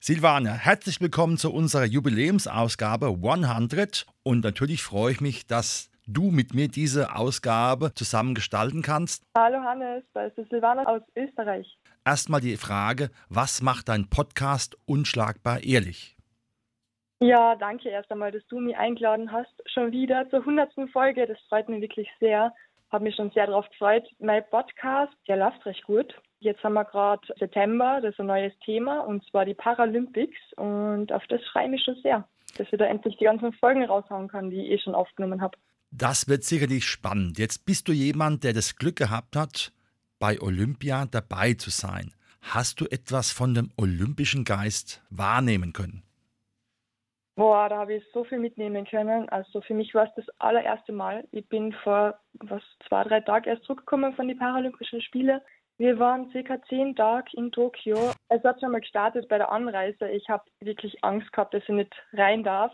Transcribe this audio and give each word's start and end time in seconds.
Silvana, 0.00 0.52
herzlich 0.52 1.00
willkommen 1.00 1.38
zu 1.38 1.52
unserer 1.52 1.84
Jubiläumsausgabe 1.84 3.06
100 3.08 4.06
und 4.22 4.44
natürlich 4.44 4.82
freue 4.82 5.10
ich 5.10 5.20
mich, 5.20 5.46
dass 5.48 5.90
du 6.06 6.30
mit 6.30 6.54
mir 6.54 6.68
diese 6.68 7.16
Ausgabe 7.16 7.92
zusammen 7.94 8.36
gestalten 8.36 8.82
kannst. 8.82 9.24
Hallo 9.36 9.58
Hannes, 9.58 10.04
da 10.14 10.26
ist 10.26 10.36
Silvana 10.50 10.84
aus 10.84 11.02
Österreich. 11.16 11.78
Erstmal 12.04 12.40
die 12.40 12.56
Frage, 12.56 13.10
was 13.28 13.60
macht 13.60 13.88
dein 13.88 14.08
Podcast 14.08 14.78
unschlagbar 14.86 15.64
ehrlich? 15.64 16.16
Ja, 17.20 17.56
danke 17.56 17.88
erst 17.88 18.12
einmal, 18.12 18.30
dass 18.30 18.46
du 18.46 18.60
mich 18.60 18.76
eingeladen 18.76 19.32
hast. 19.32 19.52
Schon 19.66 19.90
wieder 19.90 20.30
zur 20.30 20.38
100. 20.40 20.70
Folge, 20.92 21.26
das 21.26 21.38
freut 21.48 21.68
mich 21.68 21.80
wirklich 21.80 22.08
sehr 22.20 22.52
habe 22.90 23.04
mich 23.04 23.16
schon 23.16 23.30
sehr 23.32 23.46
darauf 23.46 23.68
gefreut. 23.70 24.08
Mein 24.18 24.44
Podcast, 24.48 25.12
der 25.26 25.36
läuft 25.36 25.64
recht 25.66 25.84
gut. 25.84 26.14
Jetzt 26.40 26.62
haben 26.62 26.74
wir 26.74 26.84
gerade 26.84 27.26
September, 27.38 28.00
das 28.00 28.12
ist 28.12 28.20
ein 28.20 28.26
neues 28.26 28.52
Thema, 28.64 29.00
und 29.00 29.24
zwar 29.28 29.44
die 29.44 29.54
Paralympics. 29.54 30.38
Und 30.56 31.12
auf 31.12 31.26
das 31.28 31.40
freue 31.52 31.64
ich 31.64 31.70
mich 31.70 31.84
schon 31.84 31.96
sehr, 32.02 32.26
dass 32.56 32.70
wir 32.70 32.78
da 32.78 32.86
endlich 32.86 33.16
die 33.16 33.24
ganzen 33.24 33.52
Folgen 33.54 33.84
raushauen 33.84 34.28
kann, 34.28 34.50
die 34.50 34.60
ich 34.60 34.70
eh 34.70 34.78
schon 34.78 34.94
aufgenommen 34.94 35.40
habe. 35.40 35.58
Das 35.90 36.28
wird 36.28 36.44
sicherlich 36.44 36.84
spannend. 36.84 37.38
Jetzt 37.38 37.64
bist 37.66 37.88
du 37.88 37.92
jemand, 37.92 38.44
der 38.44 38.52
das 38.52 38.76
Glück 38.76 38.96
gehabt 38.96 39.34
hat, 39.34 39.72
bei 40.18 40.40
Olympia 40.40 41.06
dabei 41.06 41.54
zu 41.54 41.70
sein. 41.70 42.12
Hast 42.40 42.80
du 42.80 42.86
etwas 42.86 43.32
von 43.32 43.54
dem 43.54 43.70
olympischen 43.76 44.44
Geist 44.44 45.02
wahrnehmen 45.10 45.72
können? 45.72 46.02
Boah, 47.34 47.68
da 47.68 47.78
habe 47.78 47.94
ich 47.94 48.04
so 48.12 48.24
viel 48.24 48.38
mitnehmen 48.38 48.84
können. 48.84 49.28
Also 49.28 49.60
für 49.60 49.74
mich 49.74 49.94
war 49.94 50.04
es 50.04 50.14
das 50.16 50.28
allererste 50.40 50.92
Mal. 50.92 51.24
Ich 51.30 51.48
bin 51.48 51.72
vor 51.84 52.18
was 52.40 52.62
zwei, 52.88 53.04
drei 53.04 53.20
Tagen 53.20 53.48
erst 53.48 53.64
zurückgekommen 53.64 54.12
von 54.14 54.26
den 54.26 54.38
Paralympischen 54.38 55.00
Spielen. 55.00 55.40
Wir 55.78 55.98
waren 55.98 56.28
circa 56.32 56.60
zehn 56.68 56.96
Tage 56.96 57.30
in 57.34 57.52
Tokio. 57.52 58.12
Es 58.28 58.42
hat 58.42 58.60
schon 58.60 58.72
mal 58.72 58.80
gestartet 58.80 59.28
bei 59.28 59.38
der 59.38 59.52
Anreise. 59.52 60.08
Ich 60.10 60.28
habe 60.28 60.44
wirklich 60.60 61.02
Angst 61.04 61.32
gehabt, 61.32 61.54
dass 61.54 61.62
ich 61.62 61.68
nicht 61.68 61.94
rein 62.12 62.42
darf 62.42 62.72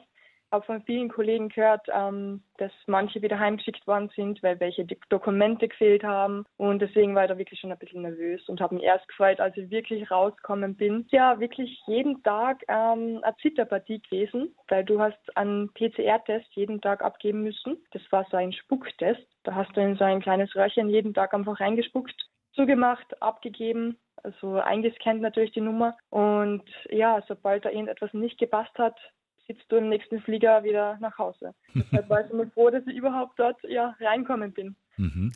habe 0.54 0.64
von 0.64 0.82
vielen 0.82 1.08
Kollegen 1.08 1.48
gehört, 1.48 1.86
ähm, 1.92 2.42
dass 2.58 2.70
manche 2.86 3.20
wieder 3.20 3.38
heimgeschickt 3.38 3.86
worden 3.86 4.10
sind, 4.14 4.42
weil 4.42 4.58
welche 4.60 4.86
Dokumente 5.08 5.68
gefehlt 5.68 6.04
haben. 6.04 6.44
Und 6.56 6.80
deswegen 6.80 7.14
war 7.14 7.24
ich 7.24 7.30
da 7.30 7.36
wirklich 7.36 7.60
schon 7.60 7.72
ein 7.72 7.78
bisschen 7.78 8.02
nervös 8.02 8.48
und 8.48 8.60
habe 8.60 8.76
mich 8.76 8.84
erst 8.84 9.06
gefreut, 9.08 9.40
als 9.40 9.56
ich 9.56 9.70
wirklich 9.70 10.10
rausgekommen 10.10 10.76
bin. 10.76 11.06
Ja, 11.10 11.40
wirklich 11.40 11.82
jeden 11.86 12.22
Tag 12.22 12.62
ähm, 12.68 13.20
eine 13.22 13.36
Zitterpartie 13.42 14.00
gewesen, 14.00 14.54
weil 14.68 14.84
du 14.84 15.00
hast 15.00 15.36
einen 15.36 15.72
PCR-Test 15.74 16.46
jeden 16.52 16.80
Tag 16.80 17.02
abgeben 17.02 17.42
müssen. 17.42 17.76
Das 17.90 18.02
war 18.10 18.24
so 18.30 18.36
ein 18.36 18.52
Spucktest. 18.52 19.26
Da 19.42 19.54
hast 19.54 19.76
du 19.76 19.80
in 19.80 19.96
so 19.96 20.04
ein 20.04 20.22
kleines 20.22 20.54
Röhrchen 20.54 20.88
jeden 20.88 21.12
Tag 21.12 21.34
einfach 21.34 21.60
reingespuckt, 21.60 22.14
zugemacht, 22.54 23.20
abgegeben 23.22 23.98
also 24.24 24.58
eingescannt 24.58 25.20
natürlich 25.20 25.52
die 25.52 25.60
Nummer. 25.60 25.96
Und 26.10 26.64
ja, 26.90 27.22
sobald 27.28 27.64
da 27.64 27.70
irgendetwas 27.70 28.12
nicht 28.12 28.38
gepasst 28.38 28.76
hat, 28.78 28.98
sitzt 29.46 29.70
du 29.70 29.76
im 29.76 29.90
nächsten 29.90 30.20
Flieger 30.22 30.64
wieder 30.64 30.96
nach 31.00 31.18
Hause. 31.18 31.54
Deshalb 31.74 32.08
war 32.08 32.24
ich 32.24 32.30
immer 32.30 32.46
froh, 32.50 32.70
dass 32.70 32.86
ich 32.86 32.96
überhaupt 32.96 33.38
dort 33.38 33.62
ja, 33.64 33.94
reinkommen 34.00 34.52
bin. 34.52 34.76
Mhm. 34.96 35.32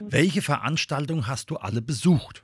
Welche 0.00 0.42
Veranstaltungen 0.42 1.28
hast 1.28 1.50
du 1.50 1.56
alle 1.56 1.80
besucht? 1.80 2.42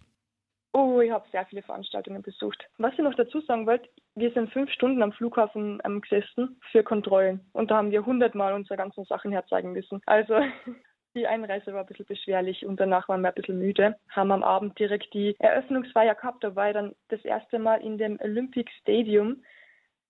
Oh, 0.72 1.00
ich 1.00 1.10
habe 1.10 1.26
sehr 1.32 1.44
viele 1.46 1.62
Veranstaltungen 1.62 2.22
besucht. 2.22 2.64
Was 2.78 2.92
ich 2.92 3.00
noch 3.00 3.16
dazu 3.16 3.40
sagen 3.40 3.66
wollte, 3.66 3.88
wir 4.14 4.30
sind 4.32 4.52
fünf 4.52 4.70
Stunden 4.70 5.02
am 5.02 5.10
Flughafen 5.10 5.82
ähm, 5.84 6.00
gesessen 6.00 6.60
für 6.70 6.84
Kontrollen 6.84 7.40
und 7.52 7.72
da 7.72 7.78
haben 7.78 7.90
wir 7.90 8.06
hundertmal 8.06 8.54
unsere 8.54 8.76
ganzen 8.76 9.04
Sachen 9.04 9.32
herzeigen 9.32 9.72
müssen. 9.72 10.00
Also 10.06 10.38
die 11.14 11.26
Einreise 11.26 11.72
war 11.72 11.80
ein 11.80 11.86
bisschen 11.86 12.06
beschwerlich 12.06 12.64
und 12.64 12.78
danach 12.78 13.08
waren 13.08 13.22
wir 13.22 13.28
ein 13.28 13.34
bisschen 13.34 13.58
müde. 13.58 13.96
Haben 14.08 14.32
am 14.32 14.42
Abend 14.42 14.78
direkt 14.78 15.12
die 15.14 15.36
Eröffnungsfeier 15.38 16.14
gehabt. 16.14 16.44
Da 16.44 16.54
war 16.54 16.68
ich 16.68 16.74
dann 16.74 16.94
das 17.08 17.24
erste 17.24 17.58
Mal 17.58 17.82
in 17.82 17.98
dem 17.98 18.18
Olympic 18.20 18.70
Stadium 18.80 19.42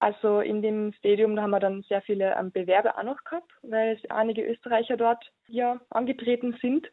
also 0.00 0.40
in 0.40 0.62
dem 0.62 0.94
Stadium, 0.94 1.36
da 1.36 1.42
haben 1.42 1.50
wir 1.50 1.60
dann 1.60 1.82
sehr 1.82 2.00
viele 2.00 2.34
ähm, 2.34 2.50
Bewerber 2.50 2.98
auch 2.98 3.02
noch 3.02 3.22
gehabt, 3.22 3.52
weil 3.62 3.96
es 3.96 4.10
einige 4.10 4.42
Österreicher 4.42 4.96
dort 4.96 5.22
ja 5.46 5.78
angetreten 5.90 6.56
sind. 6.62 6.90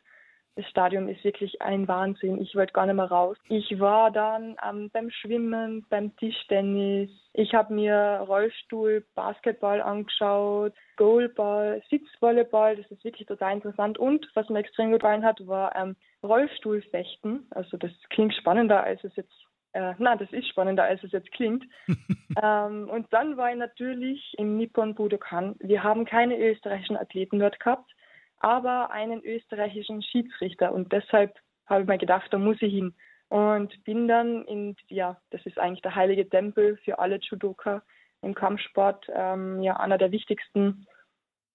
Das 0.57 0.65
Stadion 0.69 1.07
ist 1.07 1.23
wirklich 1.23 1.61
ein 1.61 1.87
Wahnsinn. 1.87 2.41
Ich 2.41 2.55
wollte 2.55 2.73
gar 2.73 2.87
nicht 2.87 2.95
mehr 2.95 3.05
raus. 3.05 3.37
Ich 3.47 3.79
war 3.79 4.09
dann 4.09 4.55
ähm, 4.67 4.89
beim 4.91 5.11
Schwimmen, 5.11 5.85
beim 5.87 6.15
Tischtennis. 6.17 7.11
Ich 7.33 7.53
habe 7.53 7.75
mir 7.75 8.25
Rollstuhl, 8.27 9.05
Basketball 9.13 9.83
angeschaut, 9.83 10.73
Goalball, 10.95 11.83
Sitzvolleyball. 11.91 12.75
Das 12.75 12.89
ist 12.89 13.03
wirklich 13.03 13.27
total 13.27 13.53
interessant. 13.53 13.99
Und 13.99 14.27
was 14.33 14.49
mir 14.49 14.57
extrem 14.57 14.91
gefallen 14.91 15.23
hat, 15.23 15.45
war 15.45 15.75
ähm, 15.75 15.95
Rollstuhlfechten. 16.23 17.45
Also 17.51 17.77
das 17.77 17.91
klingt 18.09 18.33
spannender, 18.33 18.83
als 18.83 19.03
es 19.03 19.15
jetzt 19.15 19.35
äh, 19.73 19.93
na, 19.99 20.15
das 20.15 20.31
ist 20.31 20.47
spannender, 20.47 20.85
als 20.85 21.03
es 21.03 21.11
jetzt 21.11 21.31
klingt. 21.33 21.63
ähm, 22.41 22.89
und 22.89 23.05
dann 23.11 23.37
war 23.37 23.51
ich 23.51 23.57
natürlich 23.57 24.33
im 24.39 24.57
Nippon 24.57 24.95
Budokan. 24.95 25.55
Wir 25.59 25.83
haben 25.83 26.05
keine 26.05 26.35
österreichischen 26.35 26.97
Athleten 26.97 27.37
dort 27.37 27.59
gehabt, 27.59 27.91
aber 28.39 28.91
einen 28.91 29.23
österreichischen 29.23 30.01
Schiedsrichter. 30.01 30.73
Und 30.73 30.91
deshalb 30.91 31.35
habe 31.65 31.81
ich 31.81 31.87
mir 31.87 31.97
gedacht, 31.97 32.31
da 32.31 32.37
muss 32.37 32.61
ich 32.61 32.73
hin. 32.73 32.95
Und 33.29 33.83
bin 33.83 34.07
dann 34.07 34.45
in, 34.45 34.75
ja, 34.87 35.19
das 35.31 35.45
ist 35.45 35.59
eigentlich 35.59 35.81
der 35.81 35.95
heilige 35.95 36.29
Tempel 36.29 36.77
für 36.77 36.99
alle 36.99 37.19
Judoka 37.19 37.81
im 38.21 38.33
Kampfsport, 38.33 39.05
ähm, 39.13 39.61
ja, 39.61 39.77
einer 39.77 39.97
der 39.97 40.11
wichtigsten, 40.11 40.87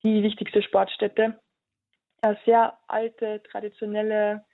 die 0.02 0.22
wichtigste 0.22 0.62
Sportstätte. 0.62 1.40
Eine 2.20 2.38
sehr 2.44 2.78
alte, 2.88 3.42
traditionelle, 3.44 4.44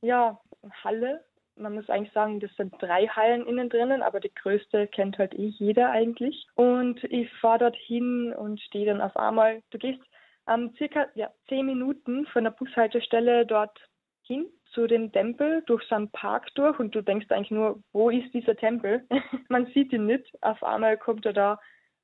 ja, 0.00 0.38
Halle 0.84 1.24
man 1.56 1.74
muss 1.74 1.88
eigentlich 1.88 2.12
sagen, 2.12 2.40
das 2.40 2.54
sind 2.56 2.74
drei 2.80 3.06
Hallen 3.08 3.46
innen 3.46 3.68
drinnen, 3.68 4.02
aber 4.02 4.20
die 4.20 4.32
größte 4.34 4.86
kennt 4.88 5.18
halt 5.18 5.34
eh 5.34 5.46
jeder 5.46 5.90
eigentlich. 5.90 6.46
Und 6.54 7.02
ich 7.04 7.32
fahre 7.40 7.58
dort 7.58 7.76
hin 7.76 8.32
und 8.32 8.60
stehe 8.60 8.86
dann 8.86 9.00
auf 9.00 9.16
einmal, 9.16 9.62
du 9.70 9.78
gehst 9.78 10.00
ähm, 10.48 10.72
circa 10.76 11.06
ja, 11.14 11.30
zehn 11.48 11.66
Minuten 11.66 12.26
von 12.26 12.44
der 12.44 12.50
Bushaltestelle 12.50 13.46
dort 13.46 13.78
hin 14.22 14.46
zu 14.72 14.86
dem 14.86 15.12
Tempel 15.12 15.62
durch 15.66 15.82
so 15.84 15.94
einen 15.94 16.10
Park 16.10 16.54
durch 16.54 16.78
und 16.78 16.94
du 16.94 17.02
denkst 17.02 17.30
eigentlich 17.30 17.50
nur, 17.50 17.82
wo 17.92 18.10
ist 18.10 18.32
dieser 18.34 18.56
Tempel? 18.56 19.06
man 19.48 19.66
sieht 19.66 19.92
ihn 19.92 20.06
nicht. 20.06 20.26
Auf 20.42 20.62
einmal 20.62 20.98
kommt 20.98 21.24
er 21.26 21.32
da 21.32 21.60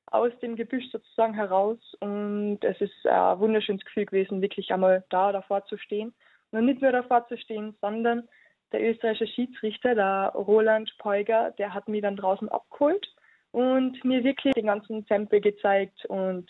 aus 0.07 0.31
dem 0.41 0.55
Gebüsch 0.55 0.89
sozusagen 0.91 1.33
heraus 1.33 1.77
und 1.99 2.59
es 2.61 2.79
ist 2.81 3.05
ein 3.07 3.39
wunderschönes 3.39 3.83
Gefühl 3.85 4.05
gewesen, 4.05 4.41
wirklich 4.41 4.71
einmal 4.71 5.03
da 5.09 5.31
davor 5.31 5.65
zu 5.65 5.77
stehen. 5.77 6.13
Und 6.51 6.65
nicht 6.65 6.81
nur 6.81 6.91
davor 6.91 7.27
zu 7.27 7.37
stehen, 7.37 7.75
sondern 7.81 8.27
der 8.71 8.81
österreichische 8.81 9.31
Schiedsrichter, 9.31 9.95
der 9.95 10.31
Roland 10.35 10.93
Peuger, 10.97 11.51
der 11.57 11.73
hat 11.73 11.87
mich 11.87 12.01
dann 12.01 12.15
draußen 12.15 12.49
abgeholt 12.49 13.07
und 13.51 14.03
mir 14.03 14.23
wirklich 14.23 14.53
den 14.53 14.65
ganzen 14.65 15.05
Tempel 15.05 15.41
gezeigt 15.41 16.05
und 16.05 16.49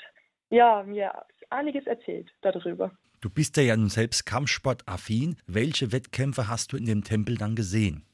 ja, 0.49 0.83
mir 0.83 1.11
einiges 1.53 1.85
erzählt 1.87 2.31
darüber. 2.41 2.91
Du 3.21 3.29
bist 3.29 3.55
ja 3.57 3.75
nun 3.77 3.89
selbst 3.89 4.25
Kampfsport-affin. 4.25 5.37
Welche 5.47 5.91
Wettkämpfe 5.91 6.49
hast 6.49 6.73
du 6.73 6.77
in 6.77 6.85
dem 6.85 7.03
Tempel 7.03 7.37
dann 7.37 7.55
gesehen? 7.55 8.05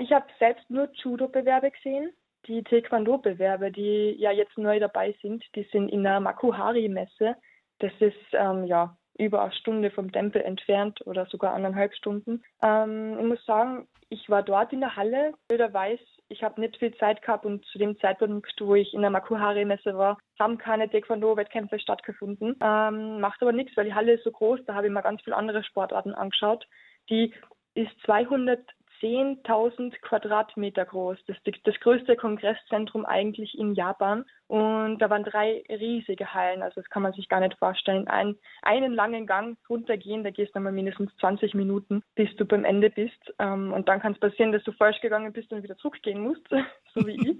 Ich 0.00 0.12
habe 0.12 0.26
selbst 0.38 0.68
nur 0.68 0.90
Judo-Bewerbe 0.92 1.70
gesehen. 1.70 2.12
Die 2.46 2.62
Taekwondo-Bewerbe, 2.62 3.70
die 3.70 4.14
ja 4.18 4.30
jetzt 4.30 4.58
neu 4.58 4.78
dabei 4.78 5.14
sind, 5.22 5.42
die 5.54 5.66
sind 5.72 5.88
in 5.88 6.02
der 6.02 6.20
Makuhari-Messe. 6.20 7.36
Das 7.78 7.92
ist 8.00 8.14
ähm, 8.32 8.66
ja 8.66 8.96
über 9.18 9.42
eine 9.42 9.52
Stunde 9.52 9.90
vom 9.90 10.12
Tempel 10.12 10.42
entfernt 10.42 11.00
oder 11.06 11.26
sogar 11.26 11.54
anderthalb 11.54 11.94
Stunden. 11.94 12.42
Ähm, 12.62 13.16
ich 13.18 13.26
muss 13.26 13.44
sagen, 13.46 13.88
ich 14.10 14.28
war 14.28 14.42
dort 14.42 14.72
in 14.72 14.80
der 14.80 14.96
Halle. 14.96 15.32
Jeder 15.50 15.72
weiß, 15.72 16.00
ich 16.30 16.44
habe 16.44 16.60
nicht 16.60 16.76
viel 16.78 16.96
Zeit 16.96 17.22
gehabt 17.22 17.44
und 17.44 17.64
zu 17.66 17.78
dem 17.78 17.98
Zeitpunkt, 17.98 18.54
wo 18.60 18.74
ich 18.76 18.94
in 18.94 19.02
der 19.02 19.10
Makuhari-Messe 19.10 19.98
war, 19.98 20.16
haben 20.38 20.58
keine 20.58 20.88
Taekwondo-Wettkämpfe 20.88 21.80
stattgefunden. 21.80 22.56
Ähm, 22.62 23.20
macht 23.20 23.42
aber 23.42 23.52
nichts, 23.52 23.76
weil 23.76 23.84
die 23.84 23.94
Halle 23.94 24.12
ist 24.12 24.24
so 24.24 24.30
groß, 24.30 24.60
da 24.64 24.74
habe 24.74 24.86
ich 24.86 24.92
mir 24.92 25.02
ganz 25.02 25.20
viele 25.22 25.36
andere 25.36 25.64
Sportarten 25.64 26.14
angeschaut. 26.14 26.66
Die 27.10 27.34
ist 27.74 27.90
200 28.04 28.60
10.000 29.00 29.98
Quadratmeter 30.00 30.84
groß. 30.84 31.18
Das 31.26 31.36
ist 31.44 31.66
das 31.66 31.78
größte 31.80 32.16
Kongresszentrum 32.16 33.06
eigentlich 33.06 33.58
in 33.58 33.74
Japan. 33.74 34.24
Und 34.46 34.98
da 34.98 35.10
waren 35.10 35.24
drei 35.24 35.62
riesige 35.68 36.34
Hallen. 36.34 36.62
Also 36.62 36.80
das 36.80 36.90
kann 36.90 37.02
man 37.02 37.12
sich 37.12 37.28
gar 37.28 37.40
nicht 37.40 37.56
vorstellen. 37.58 38.08
Ein, 38.08 38.36
einen 38.62 38.92
langen 38.92 39.26
Gang 39.26 39.58
runtergehen, 39.68 40.24
da 40.24 40.30
gehst 40.30 40.54
du 40.54 40.60
mal 40.60 40.72
mindestens 40.72 41.14
20 41.16 41.54
Minuten, 41.54 42.02
bis 42.14 42.34
du 42.36 42.44
beim 42.44 42.64
Ende 42.64 42.90
bist. 42.90 43.34
Ähm, 43.38 43.72
und 43.72 43.88
dann 43.88 44.00
kann 44.00 44.12
es 44.12 44.20
passieren, 44.20 44.52
dass 44.52 44.64
du 44.64 44.72
falsch 44.72 45.00
gegangen 45.00 45.32
bist 45.32 45.52
und 45.52 45.62
wieder 45.62 45.76
zurückgehen 45.76 46.20
musst, 46.20 46.46
so 46.94 47.06
wie 47.06 47.30
ich. 47.30 47.38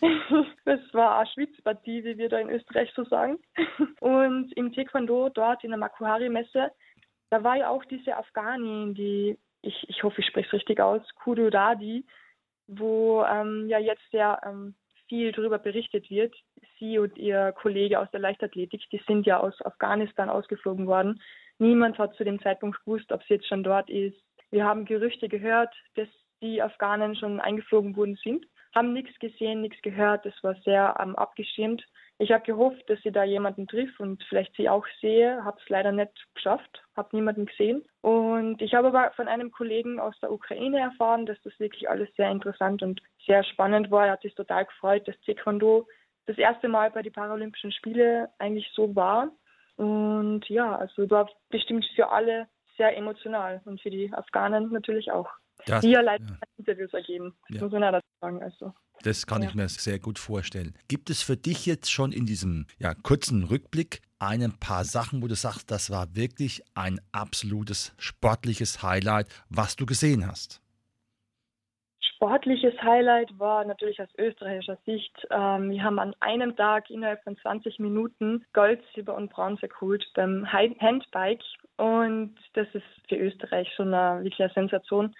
das 0.64 0.80
war 0.92 1.18
eine 1.18 1.28
Schwitzpartie, 1.28 2.04
wie 2.04 2.16
wir 2.16 2.28
da 2.28 2.38
in 2.38 2.50
Österreich 2.50 2.90
so 2.94 3.04
sagen. 3.04 3.38
Und 4.00 4.52
im 4.56 4.72
Taekwondo 4.72 5.28
dort 5.28 5.62
in 5.64 5.70
der 5.70 5.78
Makuhari-Messe, 5.78 6.70
da 7.30 7.44
war 7.44 7.56
ja 7.56 7.68
auch 7.68 7.84
diese 7.84 8.16
Afghanin, 8.16 8.94
die, 8.94 9.38
ich, 9.62 9.88
ich 9.88 10.02
hoffe, 10.02 10.20
ich 10.20 10.26
spreche 10.26 10.48
es 10.48 10.52
richtig 10.52 10.80
aus, 10.80 11.02
Kudu 11.16 11.50
Dadi, 11.50 12.04
wo 12.66 13.24
ähm, 13.24 13.66
ja 13.68 13.78
jetzt 13.78 14.02
sehr 14.10 14.40
ähm, 14.44 14.74
viel 15.08 15.32
darüber 15.32 15.58
berichtet 15.58 16.08
wird. 16.08 16.34
Sie 16.78 16.98
und 16.98 17.18
ihr 17.18 17.52
Kollege 17.52 17.98
aus 17.98 18.10
der 18.12 18.20
Leichtathletik, 18.20 18.82
die 18.90 19.02
sind 19.06 19.26
ja 19.26 19.40
aus 19.40 19.60
Afghanistan 19.62 20.30
ausgeflogen 20.30 20.86
worden. 20.86 21.20
Niemand 21.58 21.98
hat 21.98 22.14
zu 22.14 22.24
dem 22.24 22.40
Zeitpunkt 22.40 22.82
gewusst, 22.84 23.12
ob 23.12 23.22
sie 23.24 23.34
jetzt 23.34 23.48
schon 23.48 23.64
dort 23.64 23.90
ist. 23.90 24.16
Wir 24.50 24.64
haben 24.64 24.84
Gerüchte 24.84 25.28
gehört, 25.28 25.74
dass 25.96 26.08
die 26.40 26.62
Afghanen 26.62 27.16
schon 27.16 27.40
eingeflogen 27.40 27.96
worden 27.96 28.18
sind, 28.22 28.46
haben 28.74 28.92
nichts 28.92 29.18
gesehen, 29.18 29.60
nichts 29.60 29.82
gehört. 29.82 30.24
Das 30.24 30.34
war 30.42 30.54
sehr 30.64 30.96
ähm, 31.00 31.16
abgeschirmt. 31.16 31.84
Ich 32.20 32.32
habe 32.32 32.44
gehofft, 32.44 32.82
dass 32.90 33.00
sie 33.00 33.12
da 33.12 33.24
jemanden 33.24 33.66
trifft 33.66 33.98
und 33.98 34.22
vielleicht 34.24 34.54
sie 34.54 34.68
auch 34.68 34.84
sehe. 35.00 35.42
Habe 35.42 35.56
es 35.58 35.66
leider 35.70 35.90
nicht 35.90 36.12
geschafft, 36.34 36.82
habe 36.94 37.16
niemanden 37.16 37.46
gesehen. 37.46 37.82
Und 38.02 38.60
ich 38.60 38.74
habe 38.74 38.88
aber 38.88 39.10
von 39.12 39.26
einem 39.26 39.50
Kollegen 39.50 39.98
aus 39.98 40.14
der 40.20 40.30
Ukraine 40.30 40.80
erfahren, 40.80 41.24
dass 41.24 41.40
das 41.44 41.58
wirklich 41.58 41.88
alles 41.88 42.14
sehr 42.16 42.30
interessant 42.30 42.82
und 42.82 43.00
sehr 43.24 43.42
spannend 43.42 43.90
war. 43.90 44.04
Er 44.04 44.12
hat 44.12 44.20
sich 44.20 44.34
total 44.34 44.66
gefreut, 44.66 45.08
dass 45.08 45.18
Taekwondo 45.22 45.88
das 46.26 46.36
erste 46.36 46.68
Mal 46.68 46.90
bei 46.90 47.00
den 47.00 47.14
Paralympischen 47.14 47.72
Spielen 47.72 48.28
eigentlich 48.38 48.70
so 48.74 48.94
war. 48.94 49.30
Und 49.76 50.46
ja, 50.50 50.76
also 50.76 51.08
war 51.08 51.26
bestimmt 51.48 51.86
für 51.94 52.10
alle 52.10 52.48
sehr 52.76 52.94
emotional 52.98 53.62
und 53.64 53.80
für 53.80 53.90
die 53.90 54.12
Afghanen 54.12 54.70
natürlich 54.72 55.10
auch. 55.10 55.30
Das, 55.66 55.82
die 55.82 55.90
ja 55.90 56.00
leider 56.00 56.24
ja. 56.24 56.38
Interviews 56.56 56.92
ergeben. 56.92 57.34
Das 57.48 57.56
ja. 57.56 57.62
muss 57.62 57.72
man 57.72 57.82
ja 57.82 57.92
dazu 57.92 58.06
sagen. 58.20 58.42
Also. 58.42 58.74
Das 59.02 59.26
kann 59.26 59.42
ja. 59.42 59.48
ich 59.48 59.54
mir 59.54 59.68
sehr 59.68 59.98
gut 59.98 60.18
vorstellen. 60.18 60.74
Gibt 60.88 61.10
es 61.10 61.22
für 61.22 61.36
dich 61.36 61.66
jetzt 61.66 61.90
schon 61.90 62.12
in 62.12 62.26
diesem 62.26 62.66
ja, 62.78 62.94
kurzen 62.94 63.44
Rückblick 63.44 64.00
ein 64.18 64.52
paar 64.60 64.84
Sachen, 64.84 65.22
wo 65.22 65.28
du 65.28 65.34
sagst, 65.34 65.70
das 65.70 65.90
war 65.90 66.14
wirklich 66.14 66.62
ein 66.74 67.00
absolutes 67.12 67.94
sportliches 67.98 68.82
Highlight, 68.82 69.28
was 69.48 69.76
du 69.76 69.86
gesehen 69.86 70.26
hast? 70.26 70.60
Sportliches 72.20 72.74
Highlight 72.82 73.38
war 73.38 73.64
natürlich 73.64 73.98
aus 73.98 74.10
österreichischer 74.18 74.76
Sicht. 74.84 75.26
Ähm, 75.30 75.70
wir 75.70 75.82
haben 75.82 75.98
an 75.98 76.14
einem 76.20 76.54
Tag 76.54 76.90
innerhalb 76.90 77.22
von 77.24 77.38
20 77.38 77.78
Minuten 77.78 78.44
Gold, 78.52 78.82
Silber 78.94 79.14
und 79.14 79.30
Bronze 79.30 79.68
geholt 79.68 80.04
beim 80.14 80.46
Handbike. 80.52 81.42
Und 81.78 82.34
das 82.52 82.68
ist 82.74 82.84
für 83.08 83.16
Österreich 83.16 83.72
schon 83.74 83.94
eine, 83.94 84.22
wirklich 84.22 84.42
eine 84.42 84.52
Sensation 84.52 85.14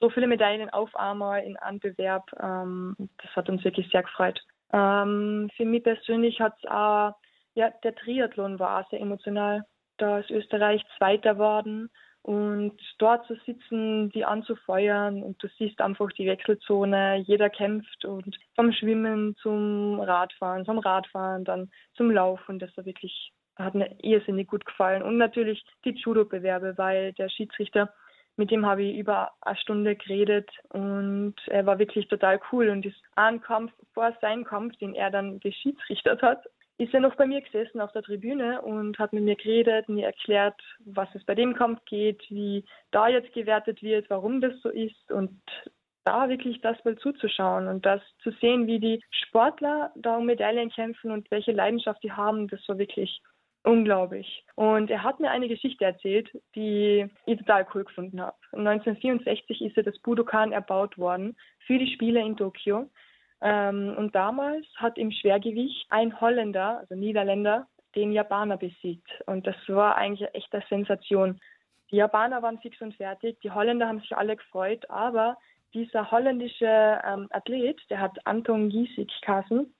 so 0.00 0.10
viele 0.10 0.26
Medaillen 0.26 0.70
auf 0.70 0.94
einmal 0.96 1.42
in 1.44 1.56
einem 1.56 1.78
Bewerb. 1.78 2.30
Ähm, 2.40 2.96
das 3.22 3.36
hat 3.36 3.48
uns 3.48 3.62
wirklich 3.64 3.88
sehr 3.90 4.02
gefreut. 4.02 4.40
Ähm, 4.72 5.50
für 5.56 5.64
mich 5.64 5.82
persönlich 5.82 6.40
hat 6.40 6.54
es 6.62 6.70
auch, 6.70 7.14
ja, 7.54 7.70
der 7.82 7.94
Triathlon 7.94 8.58
war 8.58 8.80
auch 8.80 8.90
sehr 8.90 9.00
emotional. 9.00 9.64
Da 9.98 10.18
ist 10.18 10.30
Österreich 10.30 10.82
Zweiter 10.96 11.36
worden 11.38 11.90
und 12.22 12.78
dort 12.98 13.26
zu 13.26 13.34
sitzen, 13.46 14.10
die 14.10 14.24
anzufeuern 14.24 15.22
und 15.22 15.42
du 15.42 15.48
siehst 15.58 15.80
einfach 15.80 16.10
die 16.12 16.26
Wechselzone, 16.26 17.16
jeder 17.26 17.48
kämpft 17.48 18.04
und 18.04 18.38
vom 18.54 18.72
Schwimmen 18.72 19.36
zum 19.36 20.00
Radfahren, 20.00 20.66
vom 20.66 20.78
Radfahren 20.78 21.44
dann 21.44 21.70
zum 21.94 22.10
Laufen, 22.10 22.58
das 22.58 22.74
war 22.76 22.84
wirklich, 22.84 23.32
hat 23.56 23.74
mir 23.74 23.94
irrsinnig 24.02 24.48
gut 24.48 24.66
gefallen 24.66 25.02
und 25.02 25.16
natürlich 25.16 25.64
die 25.84 25.94
Judo-Bewerbe, 25.94 26.76
weil 26.76 27.14
der 27.14 27.30
Schiedsrichter 27.30 27.92
mit 28.40 28.50
dem 28.50 28.64
habe 28.64 28.82
ich 28.82 28.96
über 28.96 29.32
eine 29.42 29.56
Stunde 29.58 29.94
geredet 29.96 30.50
und 30.70 31.34
er 31.46 31.66
war 31.66 31.78
wirklich 31.78 32.08
total 32.08 32.40
cool. 32.50 32.70
Und 32.70 32.86
ein 33.14 33.42
Kampf 33.42 33.70
vor 33.92 34.16
seinem 34.22 34.44
Kampf, 34.44 34.76
den 34.78 34.94
er 34.94 35.10
dann 35.10 35.40
geschiedsrichtert 35.40 36.22
hat, 36.22 36.46
ist 36.78 36.94
er 36.94 37.00
noch 37.00 37.16
bei 37.16 37.26
mir 37.26 37.42
gesessen 37.42 37.82
auf 37.82 37.92
der 37.92 38.02
Tribüne 38.02 38.62
und 38.62 38.98
hat 38.98 39.12
mit 39.12 39.24
mir 39.24 39.36
geredet, 39.36 39.90
mir 39.90 40.06
erklärt, 40.06 40.58
was 40.86 41.08
es 41.14 41.22
bei 41.24 41.34
dem 41.34 41.54
Kampf 41.54 41.84
geht, 41.84 42.22
wie 42.30 42.64
da 42.92 43.08
jetzt 43.08 43.34
gewertet 43.34 43.82
wird, 43.82 44.08
warum 44.08 44.40
das 44.40 44.54
so 44.62 44.70
ist 44.70 45.12
und 45.12 45.38
da 46.04 46.30
wirklich 46.30 46.62
das 46.62 46.82
mal 46.86 46.96
zuzuschauen 46.96 47.68
und 47.68 47.84
das 47.84 48.00
zu 48.22 48.30
sehen, 48.40 48.66
wie 48.66 48.80
die 48.80 49.02
Sportler 49.10 49.92
da 49.96 50.16
um 50.16 50.24
Medaillen 50.24 50.70
kämpfen 50.70 51.10
und 51.10 51.30
welche 51.30 51.52
Leidenschaft 51.52 52.02
die 52.02 52.12
haben, 52.12 52.48
das 52.48 52.66
war 52.66 52.78
wirklich 52.78 53.20
unglaublich. 53.62 54.44
Und 54.54 54.90
er 54.90 55.02
hat 55.02 55.20
mir 55.20 55.30
eine 55.30 55.48
Geschichte 55.48 55.84
erzählt, 55.84 56.30
die 56.54 57.06
ich 57.26 57.38
total 57.38 57.66
cool 57.74 57.84
gefunden 57.84 58.20
habe. 58.20 58.36
1964 58.52 59.62
ist 59.62 59.76
ja 59.76 59.82
das 59.82 59.98
Budokan 59.98 60.52
erbaut 60.52 60.96
worden 60.98 61.36
für 61.66 61.78
die 61.78 61.92
Spiele 61.92 62.20
in 62.20 62.36
Tokio. 62.36 62.88
Ähm, 63.42 63.94
und 63.96 64.14
damals 64.14 64.66
hat 64.76 64.98
im 64.98 65.10
Schwergewicht 65.10 65.86
ein 65.90 66.20
Holländer, 66.20 66.78
also 66.80 66.94
Niederländer, 66.94 67.66
den 67.94 68.12
Japaner 68.12 68.56
besiegt. 68.56 69.08
Und 69.26 69.46
das 69.46 69.56
war 69.68 69.96
eigentlich 69.96 70.28
eine 70.28 70.34
echte 70.34 70.62
Sensation. 70.68 71.40
Die 71.90 71.96
Japaner 71.96 72.42
waren 72.42 72.58
fix 72.60 72.80
und 72.80 72.94
fertig, 72.94 73.40
die 73.40 73.50
Holländer 73.50 73.88
haben 73.88 74.00
sich 74.00 74.16
alle 74.16 74.36
gefreut, 74.36 74.88
aber 74.88 75.36
dieser 75.74 76.10
holländische 76.10 77.00
ähm, 77.04 77.28
Athlet, 77.30 77.80
der 77.90 78.00
hat 78.00 78.18
Anton 78.26 78.68
Giesing 78.68 79.08
kassen. 79.22 79.74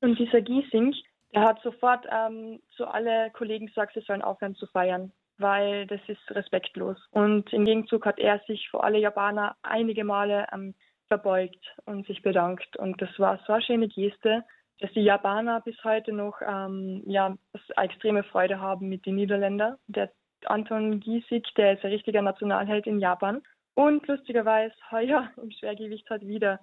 Und 0.00 0.18
dieser 0.18 0.40
Giesing, 0.40 0.94
er 1.34 1.42
hat 1.42 1.60
sofort 1.62 2.06
ähm, 2.10 2.60
zu 2.76 2.86
alle 2.86 3.30
Kollegen 3.32 3.66
gesagt, 3.66 3.94
sie 3.94 4.00
sollen 4.02 4.22
aufhören 4.22 4.54
zu 4.54 4.66
feiern, 4.68 5.12
weil 5.36 5.84
das 5.88 6.00
ist 6.06 6.30
respektlos. 6.30 6.96
Und 7.10 7.52
im 7.52 7.64
Gegenzug 7.64 8.06
hat 8.06 8.20
er 8.20 8.38
sich 8.46 8.68
vor 8.70 8.84
alle 8.84 8.98
Japaner 8.98 9.56
einige 9.62 10.04
Male 10.04 10.46
ähm, 10.52 10.74
verbeugt 11.08 11.74
und 11.86 12.06
sich 12.06 12.22
bedankt. 12.22 12.76
Und 12.76 13.02
das 13.02 13.10
war 13.18 13.40
so 13.46 13.52
eine 13.52 13.62
schöne 13.62 13.88
Geste, 13.88 14.44
dass 14.78 14.92
die 14.92 15.02
Japaner 15.02 15.60
bis 15.60 15.76
heute 15.82 16.12
noch 16.12 16.40
ähm, 16.40 17.02
ja, 17.04 17.36
extreme 17.76 18.22
Freude 18.22 18.60
haben 18.60 18.88
mit 18.88 19.04
den 19.04 19.16
Niederländern. 19.16 19.76
Der 19.88 20.12
Anton 20.44 21.00
Giesig, 21.00 21.52
der 21.56 21.72
ist 21.72 21.84
ein 21.84 21.90
richtiger 21.90 22.22
Nationalheld 22.22 22.86
in 22.86 23.00
Japan. 23.00 23.42
Und 23.74 24.06
lustigerweise 24.06 24.74
heuer 24.92 25.28
im 25.36 25.50
Schwergewicht 25.50 26.08
hat 26.10 26.22
wieder 26.22 26.60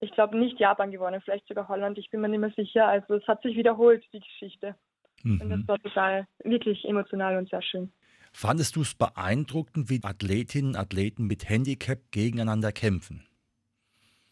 ich 0.00 0.10
glaube 0.12 0.36
nicht 0.36 0.58
Japan 0.58 0.90
gewonnen, 0.90 1.20
vielleicht 1.22 1.46
sogar 1.48 1.68
Holland, 1.68 1.98
ich 1.98 2.10
bin 2.10 2.20
mir 2.20 2.28
nicht 2.28 2.40
mehr 2.40 2.52
sicher. 2.56 2.86
Also 2.86 3.14
es 3.14 3.26
hat 3.26 3.42
sich 3.42 3.56
wiederholt, 3.56 4.04
die 4.12 4.20
Geschichte. 4.20 4.74
Mhm. 5.22 5.40
Und 5.40 5.50
das 5.50 5.68
war 5.68 5.78
total, 5.78 6.26
wirklich 6.44 6.84
emotional 6.84 7.36
und 7.38 7.48
sehr 7.48 7.62
schön. 7.62 7.92
Fandest 8.32 8.76
du 8.76 8.82
es 8.82 8.94
beeindruckend, 8.94 9.88
wie 9.88 10.00
Athletinnen 10.02 10.72
und 10.72 10.76
Athleten 10.76 11.26
mit 11.26 11.48
Handicap 11.48 11.98
gegeneinander 12.10 12.70
kämpfen? 12.70 13.26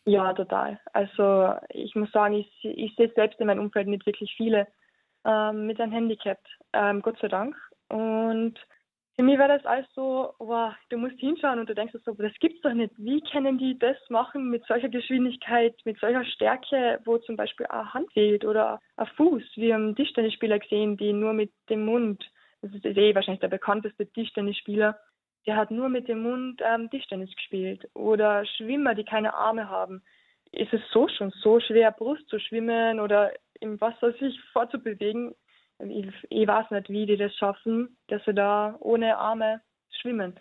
Ja, 0.05 0.34
total. 0.34 0.78
Also 0.93 1.55
ich 1.70 1.94
muss 1.94 2.12
sagen, 2.12 2.34
ich, 2.34 2.50
ich 2.62 2.94
sehe 2.96 3.10
selbst 3.14 3.40
in 3.40 3.46
meinem 3.46 3.60
Umfeld 3.60 3.88
nicht 3.88 4.05
wirklich 4.05 4.34
viele 4.37 4.67
ähm, 5.25 5.67
mit 5.67 5.81
einem 5.81 5.93
Handicap, 5.93 6.39
ähm, 6.74 7.00
Gott 7.00 7.19
sei 7.20 7.29
Dank. 7.29 7.56
Und 7.89 8.55
für 9.17 9.23
mich 9.23 9.39
war 9.39 9.47
das 9.47 9.65
alles 9.65 9.87
so, 9.94 10.35
wow, 10.39 10.75
du 10.89 10.99
musst 10.99 11.19
hinschauen 11.21 11.61
und 11.61 11.69
du 11.69 11.75
denkst 11.75 11.94
so, 12.05 12.13
das 12.15 12.33
gibt's 12.41 12.61
doch 12.63 12.73
nicht. 12.73 12.93
Wie 12.97 13.21
können 13.21 13.59
die 13.59 13.79
das 13.79 13.97
machen 14.09 14.51
mit 14.51 14.65
solcher 14.67 14.89
Geschwindigkeit, 14.89 15.75
mit 15.85 15.99
solcher 16.01 16.25
Stärke, 16.25 17.01
wo 17.05 17.19
zum 17.19 17.37
Beispiel 17.37 17.67
eine 17.67 17.94
Hand 17.94 18.13
fehlt 18.13 18.44
oder 18.44 18.81
ein 18.97 19.06
Fuß? 19.17 19.43
Wir 19.55 19.75
haben 19.75 19.94
Tischtennisspieler 19.94 20.59
gesehen, 20.59 20.97
die 20.97 21.13
nur 21.13 21.33
mit 21.33 21.53
dem 21.71 21.85
Mund, 21.85 22.29
das 22.61 22.73
ist 22.75 22.85
eh 22.85 23.15
wahrscheinlich 23.15 23.41
der 23.41 23.49
bekannteste 23.49 24.11
Tischtennisspieler, 24.11 24.99
der 25.47 25.56
hat 25.56 25.71
nur 25.71 25.89
mit 25.89 26.09
dem 26.09 26.23
Mund 26.23 26.61
ähm, 26.65 26.91
Tischtennis 26.91 27.35
gespielt. 27.37 27.89
Oder 27.94 28.44
Schwimmer, 28.47 28.97
die 28.97 29.05
keine 29.05 29.35
Arme 29.35 29.69
haben. 29.69 30.03
Ist 30.51 30.73
es 30.73 30.81
so 30.93 31.06
schon 31.09 31.31
so 31.31 31.61
schwer, 31.61 31.93
Brust 31.93 32.29
zu 32.29 32.41
schwimmen 32.41 32.99
oder 32.99 33.33
im 33.61 33.81
Wasser 33.81 34.13
sich 34.15 34.41
vorzubewegen? 34.53 35.35
Ich, 35.78 36.06
ich 36.31 36.46
weiß 36.46 36.70
nicht, 36.70 36.88
wie 36.88 37.06
die 37.06 37.16
das 37.16 37.34
schaffen, 37.36 37.96
dass 38.08 38.24
sie 38.24 38.34
da 38.34 38.76
ohne 38.81 39.16
Arme 39.19 39.60
schwimmen. 40.00 40.38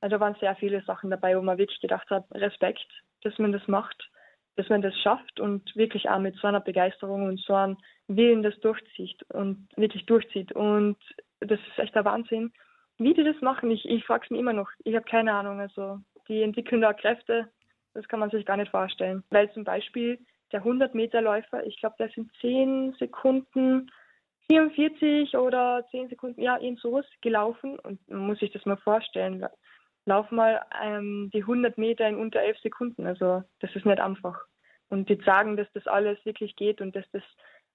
Also 0.00 0.18
waren 0.18 0.36
sehr 0.40 0.56
viele 0.56 0.82
Sachen 0.82 1.10
dabei, 1.10 1.36
wo 1.36 1.42
man 1.42 1.58
wirklich 1.58 1.80
gedacht 1.80 2.10
hat, 2.10 2.24
Respekt, 2.32 2.86
dass 3.22 3.38
man 3.38 3.52
das 3.52 3.66
macht, 3.68 4.10
dass 4.56 4.68
man 4.68 4.82
das 4.82 4.96
schafft 5.00 5.40
und 5.40 5.74
wirklich 5.76 6.08
auch 6.10 6.18
mit 6.18 6.34
so 6.36 6.48
einer 6.48 6.60
Begeisterung 6.60 7.26
und 7.28 7.40
so 7.40 7.54
einem 7.54 7.78
Willen 8.08 8.42
das 8.42 8.58
durchzieht 8.60 9.22
und 9.30 9.68
wirklich 9.76 10.04
durchzieht. 10.06 10.52
Und 10.52 10.98
das 11.40 11.60
ist 11.60 11.78
echt 11.78 11.94
der 11.94 12.04
Wahnsinn. 12.04 12.52
Wie 12.98 13.14
die 13.14 13.24
das 13.24 13.40
machen, 13.40 13.70
ich, 13.70 13.88
ich 13.88 14.04
frage 14.04 14.24
es 14.24 14.30
mir 14.30 14.38
immer 14.38 14.52
noch. 14.52 14.70
Ich 14.84 14.94
habe 14.94 15.04
keine 15.04 15.32
Ahnung. 15.32 15.60
Also 15.60 15.98
die 16.28 16.42
entwickeln 16.42 16.82
da 16.82 16.92
Kräfte, 16.92 17.48
das 17.94 18.06
kann 18.08 18.20
man 18.20 18.30
sich 18.30 18.44
gar 18.44 18.56
nicht 18.56 18.70
vorstellen. 18.70 19.22
Weil 19.30 19.50
zum 19.52 19.64
Beispiel 19.64 20.18
der 20.52 20.64
100-Meter-Läufer, 20.64 21.64
ich 21.66 21.78
glaube, 21.78 21.96
der 21.98 22.10
sind 22.10 22.30
10 22.40 22.94
Sekunden 22.98 23.90
44 24.52 25.34
oder 25.36 25.86
10 25.90 26.10
Sekunden, 26.10 26.42
ja, 26.42 26.58
eben 26.58 26.76
sowas 26.76 27.06
gelaufen 27.22 27.78
und 27.78 28.06
man 28.10 28.26
muss 28.26 28.38
sich 28.38 28.52
das 28.52 28.66
mal 28.66 28.76
vorstellen. 28.76 29.46
Lauf 30.04 30.30
mal 30.30 30.60
ähm, 30.82 31.30
die 31.32 31.40
100 31.40 31.78
Meter 31.78 32.06
in 32.06 32.16
unter 32.16 32.40
11 32.40 32.58
Sekunden, 32.58 33.06
also 33.06 33.42
das 33.60 33.74
ist 33.74 33.86
nicht 33.86 34.00
einfach. 34.00 34.38
Und 34.90 35.08
die 35.08 35.18
sagen, 35.24 35.56
dass 35.56 35.72
das 35.72 35.86
alles 35.86 36.22
wirklich 36.26 36.54
geht 36.56 36.82
und 36.82 36.94
dass 36.94 37.06
das 37.12 37.22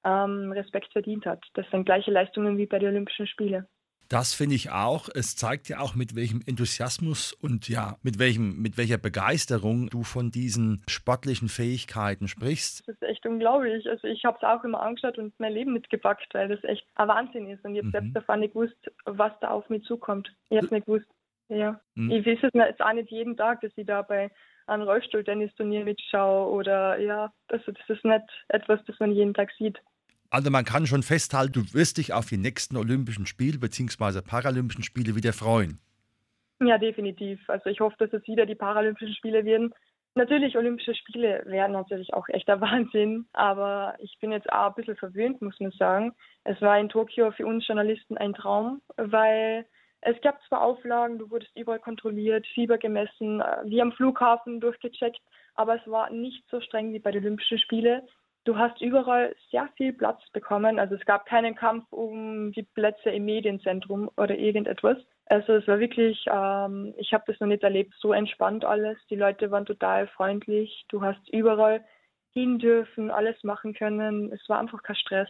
ähm, 0.03 0.51
Respekt 0.51 0.91
verdient 0.91 1.25
hat. 1.25 1.43
Das 1.55 1.67
sind 1.71 1.85
gleiche 1.85 2.11
Leistungen 2.11 2.57
wie 2.57 2.67
bei 2.67 2.77
den 2.77 2.89
Olympischen 2.89 3.25
Spielen. 3.25 3.65
Das 4.09 4.33
finde 4.33 4.55
ich 4.55 4.71
auch. 4.71 5.09
Es 5.13 5.35
zeigt 5.35 5.69
ja 5.69 5.79
auch, 5.79 5.95
mit 5.95 6.15
welchem 6.15 6.41
Enthusiasmus 6.45 7.33
und 7.33 7.67
ja, 7.67 7.97
mit, 8.03 8.19
welchem, 8.19 8.61
mit 8.61 8.77
welcher 8.77 8.97
Begeisterung 8.97 9.89
du 9.89 10.03
von 10.03 10.31
diesen 10.31 10.81
sportlichen 10.87 11.49
Fähigkeiten 11.49 12.27
sprichst. 12.27 12.87
Das 12.87 12.95
ist 12.95 13.03
echt 13.03 13.25
unglaublich. 13.25 13.89
Also 13.89 14.07
ich 14.07 14.23
habe 14.23 14.37
es 14.37 14.43
auch 14.43 14.63
immer 14.63 14.81
angeschaut 14.81 15.17
und 15.17 15.37
mein 15.39 15.53
Leben 15.53 15.73
mitgepackt, 15.73 16.33
weil 16.33 16.47
das 16.47 16.63
echt 16.63 16.85
ein 16.95 17.07
Wahnsinn 17.07 17.49
ist. 17.49 17.63
Und 17.65 17.75
ich 17.75 17.79
habe 17.79 17.87
mhm. 17.87 17.91
selbst 17.91 18.15
davon 18.15 18.39
nicht 18.39 18.53
gewusst, 18.53 18.91
was 19.05 19.33
da 19.41 19.49
auf 19.49 19.69
mich 19.69 19.83
zukommt. 19.83 20.33
Ich 20.49 20.57
habe 20.57 20.73
nicht 20.73 20.85
gewusst. 20.85 21.07
Ja. 21.49 21.79
Mhm. 21.95 22.11
Ich 22.11 22.25
weiß 22.25 22.39
es 22.43 22.53
jetzt 22.53 22.81
auch 22.81 22.93
nicht 22.93 23.11
jeden 23.11 23.37
Tag, 23.37 23.61
dass 23.61 23.71
ich 23.75 23.85
da 23.85 24.01
bei 24.01 24.31
einem 24.67 24.83
Rollstuhl-Tennisturnier 24.83 25.85
mitschaue 25.85 26.51
oder 26.51 26.99
ja, 26.99 27.31
also 27.47 27.71
das 27.71 27.89
ist 27.89 28.03
nicht 28.03 28.23
etwas, 28.49 28.83
das 28.85 28.99
man 28.99 29.13
jeden 29.13 29.33
Tag 29.33 29.51
sieht. 29.57 29.79
Also 30.29 30.51
man 30.51 30.65
kann 30.65 30.85
schon 30.85 31.03
festhalten, 31.03 31.53
du 31.53 31.73
wirst 31.73 31.97
dich 31.97 32.13
auf 32.13 32.27
die 32.27 32.37
nächsten 32.37 32.75
Olympischen 32.77 33.25
Spiele 33.25 33.59
bzw. 33.59 34.21
Paralympischen 34.21 34.83
Spiele 34.83 35.15
wieder 35.15 35.33
freuen. 35.33 35.79
Ja, 36.59 36.77
definitiv. 36.77 37.39
Also 37.49 37.69
ich 37.69 37.79
hoffe, 37.79 37.95
dass 37.99 38.13
es 38.13 38.27
wieder 38.27 38.45
die 38.45 38.55
Paralympischen 38.55 39.15
Spiele 39.15 39.45
werden. 39.45 39.73
Natürlich, 40.15 40.57
Olympische 40.57 40.95
Spiele 40.95 41.43
wären 41.45 41.73
natürlich 41.73 42.13
auch 42.13 42.27
echter 42.29 42.59
Wahnsinn, 42.61 43.27
aber 43.33 43.95
ich 43.99 44.17
bin 44.19 44.31
jetzt 44.31 44.51
auch 44.51 44.69
ein 44.69 44.73
bisschen 44.73 44.97
verwöhnt, 44.97 45.41
muss 45.41 45.59
man 45.59 45.71
sagen. 45.71 46.13
Es 46.43 46.59
war 46.61 46.79
in 46.79 46.89
Tokio 46.89 47.31
für 47.31 47.45
uns 47.45 47.67
Journalisten 47.67 48.17
ein 48.17 48.33
Traum, 48.33 48.81
weil 48.97 49.65
es 50.01 50.19
gab 50.21 50.41
zwar 50.47 50.61
Auflagen, 50.61 51.19
du 51.19 51.29
wurdest 51.29 51.55
überall 51.55 51.79
kontrolliert, 51.79 52.47
Fieber 52.47 52.79
gemessen, 52.79 53.41
äh, 53.41 53.57
wie 53.65 53.81
am 53.81 53.91
Flughafen 53.91 54.59
durchgecheckt, 54.59 55.21
aber 55.53 55.75
es 55.75 55.87
war 55.87 56.09
nicht 56.09 56.43
so 56.49 56.61
streng 56.61 56.93
wie 56.93 56.99
bei 56.99 57.11
den 57.11 57.23
Olympischen 57.23 57.59
Spielen. 57.59 58.01
Du 58.47 58.57
hast 58.57 58.79
überall 58.79 59.35
sehr 59.51 59.67
viel 59.75 59.91
Platz 59.91 60.21
bekommen. 60.31 60.79
Also 60.79 60.95
es 60.95 61.03
gab 61.03 61.25
keinen 61.25 61.53
Kampf 61.53 61.83
um 61.91 62.53
die 62.53 62.63
Plätze 62.63 63.09
im 63.09 63.25
Medienzentrum 63.25 64.09
oder 64.15 64.37
irgendetwas. 64.37 64.97
Also 65.25 65.55
es 65.55 65.67
war 65.67 65.79
wirklich, 65.79 66.23
ähm, 66.31 66.93
ich 66.95 67.11
habe 67.11 67.25
das 67.27 67.37
noch 67.41 67.47
nicht 67.47 67.63
erlebt, 67.63 67.93
so 67.99 68.13
entspannt 68.13 68.63
alles. 68.63 68.97
Die 69.09 69.17
Leute 69.17 69.51
waren 69.51 69.65
total 69.65 70.07
freundlich. 70.07 70.85
Du 70.87 71.01
hast 71.01 71.19
überall 71.33 71.83
hin 72.31 72.57
dürfen, 72.57 73.11
alles 73.11 73.35
machen 73.43 73.73
können. 73.73 74.31
Es 74.31 74.47
war 74.47 74.59
einfach 74.59 74.81
kein 74.81 74.95
Stress. 74.95 75.29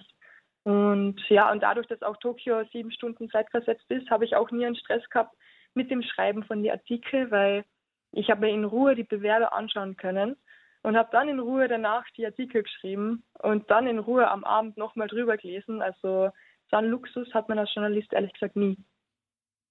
Und 0.62 1.20
ja, 1.28 1.52
und 1.52 1.64
dadurch, 1.64 1.88
dass 1.88 2.04
auch 2.04 2.18
Tokio 2.18 2.66
sieben 2.72 2.92
Stunden 2.92 3.32
zeitversetzt 3.32 3.90
ist, 3.90 4.12
habe 4.12 4.26
ich 4.26 4.36
auch 4.36 4.52
nie 4.52 4.68
einen 4.68 4.76
Stress 4.76 5.10
gehabt 5.10 5.36
mit 5.74 5.90
dem 5.90 6.04
Schreiben 6.04 6.44
von 6.44 6.62
den 6.62 6.72
Artikeln, 6.72 7.32
weil 7.32 7.66
ich 8.12 8.30
habe 8.30 8.42
mir 8.42 8.54
in 8.54 8.64
Ruhe 8.64 8.94
die 8.94 9.06
Bewerber 9.06 9.54
anschauen 9.54 9.98
können 9.98 10.38
und 10.84 10.98
habe 10.98 11.10
dann 11.12 11.30
in 11.30 11.40
Ruhe 11.40 11.68
danach 11.68 12.06
die 12.16 12.26
Artikel 12.26 12.64
geschrieben 12.64 13.24
und 13.40 13.70
dann 13.70 13.88
in 13.88 14.00
Ruhe 14.00 14.30
am 14.30 14.44
Abend 14.44 14.78
nochmal 14.78 15.08
drüber 15.08 15.38
gelesen. 15.38 15.82
Also 15.82 16.32
so 16.70 16.78
einen 16.78 16.90
Luxus 16.90 17.34
hat 17.34 17.50
man 17.50 17.60
als 17.60 17.74
Journalist 17.74 18.14
ehrlich 18.14 18.34
gesagt 18.34 18.56
nie. 18.56 18.78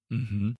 Mhm. 0.09 0.55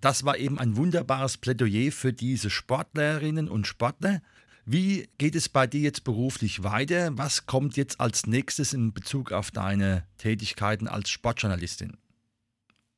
Das 0.00 0.24
war 0.24 0.36
eben 0.36 0.58
ein 0.58 0.76
wunderbares 0.76 1.38
Plädoyer 1.38 1.90
für 1.90 2.12
diese 2.12 2.50
Sportlerinnen 2.50 3.48
und 3.48 3.66
Sportler. 3.66 4.20
Wie 4.64 5.08
geht 5.18 5.34
es 5.34 5.48
bei 5.48 5.66
dir 5.66 5.80
jetzt 5.80 6.04
beruflich 6.04 6.62
weiter? 6.62 7.10
Was 7.12 7.46
kommt 7.46 7.76
jetzt 7.76 8.00
als 8.00 8.26
nächstes 8.26 8.74
in 8.74 8.92
Bezug 8.92 9.32
auf 9.32 9.50
deine 9.50 10.04
Tätigkeiten 10.18 10.86
als 10.86 11.08
Sportjournalistin? 11.08 11.96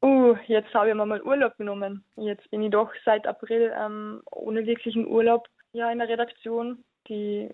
Uh, 0.02 0.35
jetzt 0.47 0.75
habe 0.75 0.88
ich 0.88 0.95
mir 0.95 1.07
mal 1.07 1.23
Urlaub 1.23 1.57
genommen. 1.57 2.04
Jetzt 2.16 2.50
bin 2.50 2.62
ich 2.62 2.71
doch 2.71 2.90
seit 3.04 3.26
April 3.26 3.73
ähm, 3.78 4.21
ohne 4.30 4.66
wirklichen 4.66 5.07
Urlaub 5.07 5.47
ja 5.73 5.90
in 5.92 5.99
der 5.99 6.09
Redaktion 6.09 6.85
die 7.09 7.50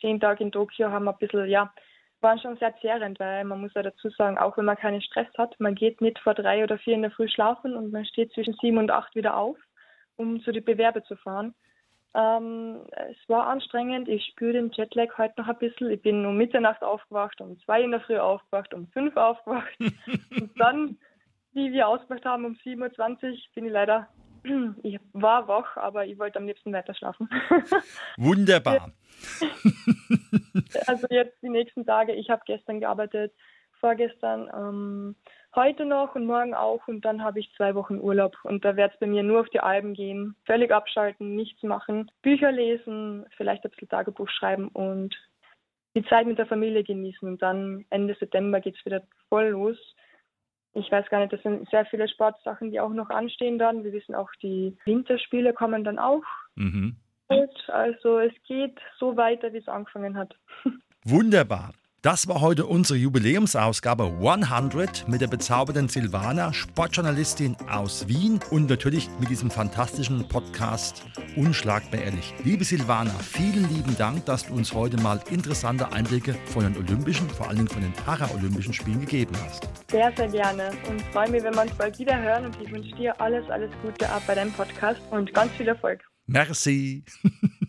zehn 0.00 0.20
Tage 0.20 0.44
in 0.44 0.52
Tokio 0.52 0.90
haben 0.90 1.08
ein 1.08 1.16
bisschen, 1.18 1.46
ja, 1.48 1.72
waren 2.20 2.38
schon 2.38 2.56
sehr 2.56 2.74
zehrend, 2.80 3.20
weil 3.20 3.44
man 3.44 3.60
muss 3.60 3.74
ja 3.74 3.82
dazu 3.82 4.08
sagen, 4.10 4.38
auch 4.38 4.56
wenn 4.56 4.64
man 4.64 4.76
keinen 4.76 5.02
Stress 5.02 5.28
hat, 5.36 5.54
man 5.60 5.74
geht 5.74 6.00
nicht 6.00 6.18
vor 6.18 6.34
drei 6.34 6.64
oder 6.64 6.78
vier 6.78 6.94
in 6.94 7.02
der 7.02 7.10
Früh 7.10 7.28
schlafen 7.28 7.76
und 7.76 7.92
man 7.92 8.04
steht 8.04 8.32
zwischen 8.32 8.56
sieben 8.60 8.78
und 8.78 8.90
acht 8.90 9.14
wieder 9.14 9.36
auf, 9.36 9.56
um 10.16 10.42
zu 10.42 10.50
den 10.50 10.64
Bewerbe 10.64 11.04
zu 11.04 11.16
fahren. 11.16 11.54
Ähm, 12.14 12.82
es 13.10 13.28
war 13.28 13.48
anstrengend, 13.48 14.08
ich 14.08 14.24
spüre 14.26 14.52
den 14.52 14.70
Jetlag 14.70 15.18
heute 15.18 15.34
noch 15.40 15.48
ein 15.48 15.58
bisschen. 15.58 15.90
Ich 15.90 16.00
bin 16.00 16.24
um 16.24 16.36
Mitternacht 16.36 16.82
aufgewacht, 16.82 17.40
um 17.40 17.58
zwei 17.60 17.82
in 17.82 17.90
der 17.90 18.00
Früh 18.00 18.18
aufgewacht, 18.18 18.72
um 18.72 18.86
fünf 18.88 19.16
aufgewacht. 19.16 19.76
und 20.30 20.50
dann, 20.58 20.96
wie 21.52 21.72
wir 21.72 21.88
ausgemacht 21.88 22.24
haben, 22.24 22.44
um 22.44 22.54
7.20 22.54 23.30
Uhr 23.30 23.36
bin 23.54 23.66
ich 23.66 23.72
leider 23.72 24.08
ich 24.82 24.98
war 25.12 25.48
wach, 25.48 25.76
aber 25.76 26.06
ich 26.06 26.18
wollte 26.18 26.38
am 26.38 26.46
liebsten 26.46 26.72
weiter 26.72 26.94
schlafen. 26.94 27.28
Wunderbar. 28.16 28.92
also 30.86 31.06
jetzt 31.10 31.42
die 31.42 31.48
nächsten 31.48 31.84
Tage, 31.86 32.12
ich 32.12 32.30
habe 32.30 32.42
gestern 32.46 32.80
gearbeitet, 32.80 33.32
vorgestern, 33.80 34.50
ähm, 34.54 35.16
heute 35.54 35.84
noch 35.84 36.14
und 36.14 36.26
morgen 36.26 36.54
auch. 36.54 36.86
Und 36.88 37.04
dann 37.04 37.22
habe 37.22 37.40
ich 37.40 37.52
zwei 37.56 37.74
Wochen 37.74 37.98
Urlaub. 37.98 38.36
Und 38.44 38.64
da 38.64 38.76
wird 38.76 38.92
es 38.92 39.00
bei 39.00 39.06
mir 39.06 39.22
nur 39.22 39.40
auf 39.40 39.48
die 39.50 39.60
Alben 39.60 39.94
gehen, 39.94 40.36
völlig 40.46 40.72
abschalten, 40.72 41.34
nichts 41.34 41.62
machen, 41.62 42.10
Bücher 42.22 42.52
lesen, 42.52 43.26
vielleicht 43.36 43.64
ein 43.64 43.70
bisschen 43.70 43.88
Tagebuch 43.88 44.28
schreiben 44.28 44.68
und 44.68 45.14
die 45.96 46.04
Zeit 46.06 46.26
mit 46.26 46.38
der 46.38 46.46
Familie 46.46 46.82
genießen. 46.82 47.26
Und 47.28 47.42
dann 47.42 47.84
Ende 47.90 48.16
September 48.18 48.60
geht 48.60 48.76
es 48.76 48.84
wieder 48.84 49.02
voll 49.28 49.48
los 49.48 49.78
ich 50.74 50.90
weiß 50.90 51.08
gar 51.08 51.20
nicht, 51.20 51.32
das 51.32 51.42
sind 51.42 51.68
sehr 51.70 51.86
viele 51.86 52.08
Sportsachen, 52.08 52.70
die 52.70 52.80
auch 52.80 52.90
noch 52.90 53.10
anstehen 53.10 53.58
dann. 53.58 53.84
Wir 53.84 53.92
wissen 53.92 54.14
auch, 54.14 54.30
die 54.42 54.76
Winterspiele 54.84 55.52
kommen 55.52 55.84
dann 55.84 55.98
auch. 55.98 56.22
Mhm. 56.56 56.96
Also 57.68 58.18
es 58.18 58.32
geht 58.46 58.78
so 58.98 59.16
weiter, 59.16 59.52
wie 59.52 59.58
es 59.58 59.68
angefangen 59.68 60.16
hat. 60.16 60.36
Wunderbar. 61.04 61.72
Das 62.04 62.28
war 62.28 62.42
heute 62.42 62.66
unsere 62.66 62.98
Jubiläumsausgabe 62.98 64.04
100 64.20 65.08
mit 65.08 65.22
der 65.22 65.26
bezaubernden 65.26 65.88
Silvana, 65.88 66.52
Sportjournalistin 66.52 67.56
aus 67.70 68.06
Wien 68.06 68.40
und 68.50 68.68
natürlich 68.68 69.08
mit 69.20 69.30
diesem 69.30 69.50
fantastischen 69.50 70.28
Podcast 70.28 71.02
Unschlagbar 71.34 72.02
ehrlich. 72.02 72.34
Liebe 72.44 72.62
Silvana, 72.62 73.14
vielen 73.20 73.74
lieben 73.74 73.96
Dank, 73.96 74.26
dass 74.26 74.46
du 74.46 74.52
uns 74.52 74.74
heute 74.74 74.98
mal 74.98 75.18
interessante 75.30 75.90
Einblicke 75.92 76.34
von 76.44 76.64
den 76.64 76.76
Olympischen, 76.76 77.26
vor 77.30 77.48
allen 77.48 77.56
Dingen 77.56 77.68
von 77.68 77.80
den 77.80 77.94
Paralympischen 77.94 78.74
Spielen 78.74 79.00
gegeben 79.00 79.34
hast. 79.42 79.66
Sehr, 79.90 80.12
sehr 80.14 80.28
gerne 80.28 80.72
und 80.90 81.00
freue 81.10 81.30
mich, 81.30 81.42
wenn 81.42 81.54
wir 81.54 81.62
uns 81.62 81.72
bald 81.72 81.98
wieder 81.98 82.20
hören 82.20 82.44
und 82.44 82.56
ich 82.62 82.70
wünsche 82.70 82.94
dir 82.96 83.18
alles, 83.18 83.48
alles 83.48 83.70
Gute 83.80 84.06
ab 84.10 84.22
bei 84.26 84.34
deinem 84.34 84.52
Podcast 84.52 85.00
und 85.10 85.32
ganz 85.32 85.50
viel 85.52 85.68
Erfolg. 85.68 86.04
Merci. 86.26 87.02